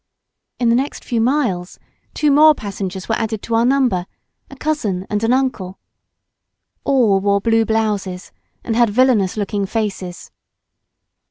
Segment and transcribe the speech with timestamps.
[0.57, 1.77] In the next few miles
[2.15, 4.07] two more passengers were added to our number,
[4.49, 5.77] a cousin and an uncle.
[6.83, 8.31] All wore blue blouses,
[8.63, 10.31] and had villainous looking faces.